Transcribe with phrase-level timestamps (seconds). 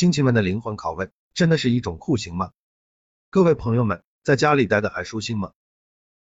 [0.00, 2.52] 亲戚们的灵魂拷问，真的是一种酷刑吗？
[3.28, 5.52] 各位朋友们，在家里待的还舒心吗？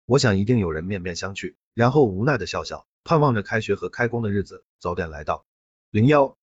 [0.06, 5.46] 我想一定有人面面相觑，然后无奈的笑笑，盼望着开学和开工的日子早点来到。
[5.92, 6.36] 零幺，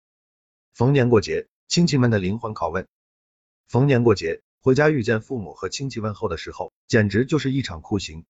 [0.73, 2.87] 逢年过节，亲戚们的灵魂拷问。
[3.67, 8.23] 逢年过节，回家遇见父母和亲戚问候的时候，简直就是一场酷刑。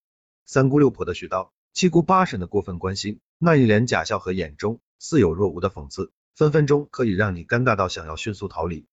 [0.48, 8.86] 三姑六婆的絮叨，七姑八婶的过分关心，那一脸假笑和眼中似有若无的讽刺，分分钟可以让你尴尬到想要迅速逃离。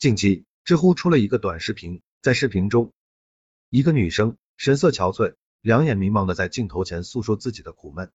[0.00, 2.92] 近期，知乎出了一个短视频，在视频中，
[3.70, 8.10] 一个女生神色憔悴，两眼迷茫的在镜头前诉说自己的苦闷，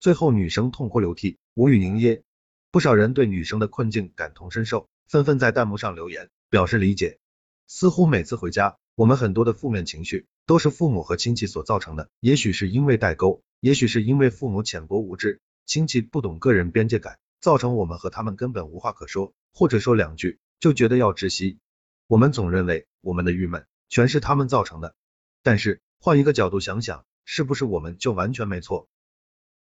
[0.00, 2.24] 最后女生痛哭流涕，无语凝噎。
[2.70, 7.18] 不少人对女生的困境感同身受，纷纷在弹幕上留言表示理解。
[7.66, 12.10] 似乎每次回家，我们很多的负面情绪都是父母和亲戚所造成的。
[12.20, 21.60] 也许是因为代沟，也许是因为父母浅薄无知，亲戚不懂个人边界感，造成我们和他们根本无话可说，或者说两句就觉得要窒息。
[22.08, 24.96] 我们总认为我们的郁闷全是他们造成的，
[25.44, 28.88] 但是换一个角度想想，是不是我们就完全没错？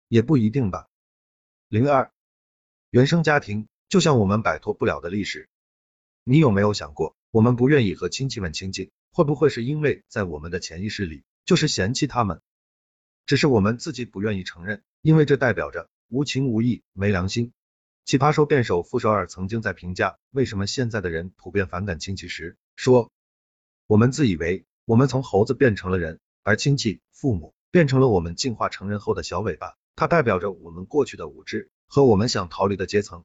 [0.08, 0.88] 也不一定吧。
[1.68, 2.12] 零二，
[2.90, 5.48] 原生家庭就像我们摆脱不了的历史，
[6.24, 7.16] 你有没有想过？
[7.30, 12.42] 我们不愿意和亲戚们亲近，会不会是因为在我们的潜意识里就是嫌弃他们？
[13.28, 17.54] 只是我们自己不愿意承认，因为这代表着无情无义、没良心。
[18.06, 23.12] 奇葩说辩手傅首尔曾经在评价为什么现在的人普遍反感亲戚时说
[23.88, 29.74] ：“我们自以为我们从猴子变成了人，而亲戚、父母变成了我们进化成人后的小尾巴。
[29.96, 33.24] 它代表着我们过去的无知和我们想逃离的阶层。”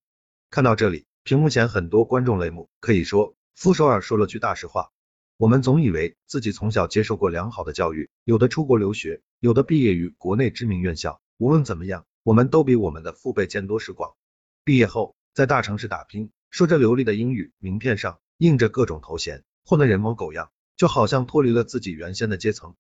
[0.49, 3.35] 看到这里，屏幕前很多观众泪目，可以说。
[3.55, 4.93] 傅首尔说了句大实话，
[5.37, 14.15] 我们总以为自己从小接受过良好的教育，有的出国留学，有的毕业于国内知名院校，无论怎么样，我们都比我们的父辈见多识广。
[14.65, 22.77] 毕业后在大城市打拼，说着流利的英语，名片上印着各种头衔，混得人模狗样，就好像脱离了自己原先的阶层。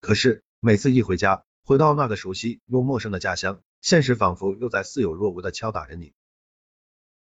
[0.00, 6.12] 可是每次一回家，回到那个熟悉又陌生的家乡，现实仿佛又在似有若无的敲打着你。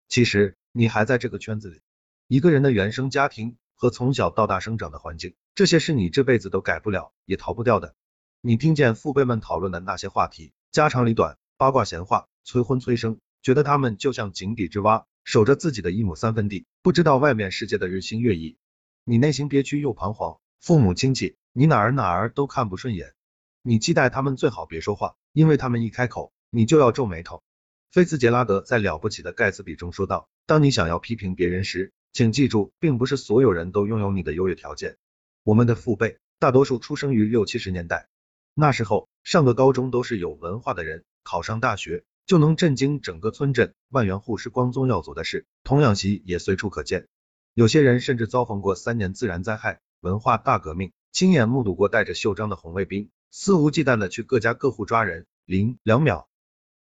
[0.09, 1.81] 其实你还在这个圈子里。
[2.29, 7.95] 一个人的原生家庭和从小到大生长的环境，这些是你这辈子都改不了也逃不掉的。
[8.41, 18.57] 你听见父辈们讨论的那些话题，家长里短、八卦闲话、催婚催生，觉得他们就像井底之蛙，守着自己的一亩三分地，不知道外面世界的日新月异。
[19.05, 23.15] 你内心憋屈又彷徨，父母亲戚你哪儿哪儿都看不顺眼，
[23.63, 27.43] 你期待他们最好别说话，因为他们一开口，你就要皱眉头。
[27.91, 34.99] 菲茨杰拉德在《了不起的盖茨比》中说道：“当你想要批评别人时，请记住，并不是所有人都拥有你的优越条件。
[35.43, 38.09] 我们的父辈大多数出生于六七十年代，
[38.53, 47.09] 那时候上个高中都是有文化的人，考上大学就能震惊整个村镇，万元户是光宗耀祖的事，童养媳也随处可见。
[47.55, 56.29] 有些人甚至遭逢过三年自然灾害、文化大革命，亲眼目睹过带着袖章的红卫兵肆无忌惮的去各家各户抓人，零两秒。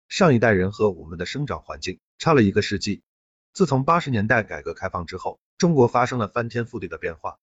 [0.09, 3.01] 上一代人和我们的生长环境差了一个世纪。
[3.53, 7.39] 自从八十年代改革开放之后，中国发生了翻天覆地的变化，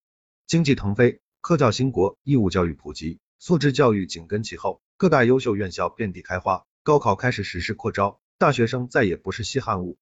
[0.46, 9.98] 经济腾飞，科教兴国，义务教育普及，素质教育紧跟其后，各大优秀院校遍地开花，高考开始实施扩招，大学生再也不是稀罕物。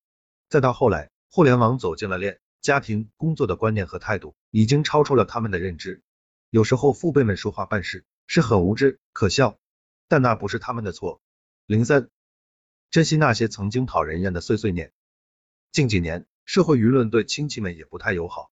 [0.47, 6.01] 再到后来，互联网走进了恋家庭、工作的观念和态度，已经超出了他们的认知。
[6.49, 9.59] 有时候父辈们说话办事是很无知、可笑，
[10.07, 11.19] 但那不是他们的错。
[11.65, 12.07] 零三，
[12.89, 14.93] 珍惜那些曾经讨人厌的碎碎念。
[15.73, 18.49] 近几年，社会舆论对亲戚们也不太友好。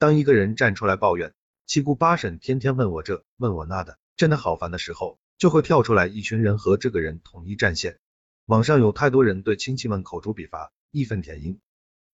[0.00, 1.34] 当一个人站出来抱怨
[1.66, 7.98] 七姑八婶天天问我这问我那的，真的好烦的时候，就会跳出来一群人和这个人统一战线。
[8.46, 11.58] 网上有太多人对亲戚们口诛笔伐，义愤填膺。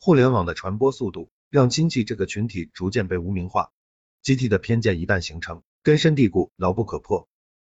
[0.00, 3.70] 互联网的传播速度让亲戚这个群体逐渐被无名化，
[4.22, 7.28] 集体的偏见一旦形成，根深蒂固，牢不可破。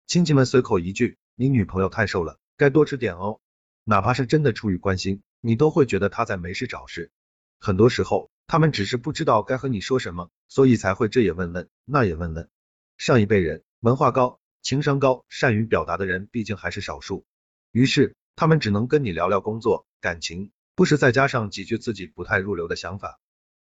[0.08, 3.40] 亲戚们随口一句你女朋友太瘦了，该多吃点哦，
[3.84, 5.22] 哪怕是真的出于关心。
[5.44, 7.10] 你都会觉得他在没事找事，
[7.60, 12.48] 很多时候他们只是不知道该和你说什么，所以才会这也问问，那也问问。
[12.98, 17.26] 上一辈人文化高、情商高、善于表达的人毕竟还是少数，
[17.72, 23.20] 于是他们只能跟你聊聊工作、感情，不时再加上几句自己不太入流的想法。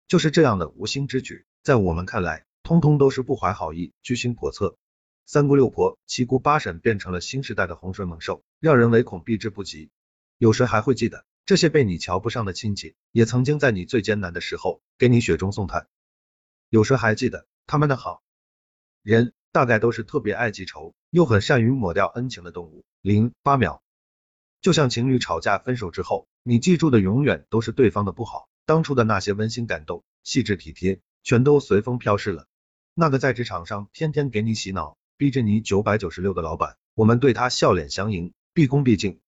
[0.07, 4.77] 就是这样的无心之举，在我们看来，通通都是不怀好意、居心叵测。
[5.25, 9.91] 三姑六婆、七姑八婶变成了新时代的洪水猛兽，让人唯恐避之不及。
[10.37, 11.25] 有谁还会记得？
[11.45, 15.87] 这些被你瞧不上的亲戚，也曾经在你最艰难的时候给你雪中送炭。
[16.69, 18.21] 有谁还记得他们的好？
[19.01, 22.83] 人大概都是特别爱记仇，又很善于抹掉恩情的动物。
[23.01, 23.81] 零八秒，
[24.61, 32.45] 就像情侣吵架分手之后，你记住的永远都是对方的不好，当初的那些温馨感动、细致体贴，全都随风飘逝了。
[32.93, 39.19] 那个在职场上天天给你洗脑，逼着你九百九十六的老板，我们对他笑脸相迎，毕恭毕敬；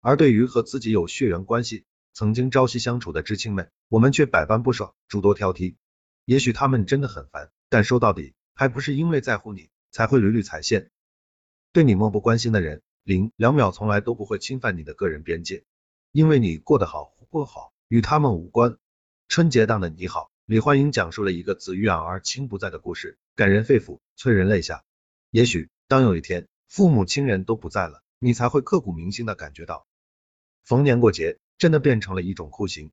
[0.00, 5.76] 而对于和自己有血缘关系、曾经朝夕相处的知青们，我们却百般不爽，诸多挑剔。
[6.24, 10.90] 也许他们真的很烦，但说到底，还不是因为在乎你，才会屡屡踩线。
[11.72, 15.64] 对你漠不关心的人，零两秒从来都不会侵犯你的个人边界，
[16.12, 18.76] 因为你过得好或不好，与他们无关。
[19.28, 24.84] 春节档的你好，李焕英讲述了一个子欲养而亲不在的故事，感人肺腑，催人泪下。
[25.30, 29.86] 也许当有一天父母亲人都不在了，你才会刻骨铭心的感觉到，
[30.64, 32.88] 逢年过节真的变成了一种酷刑。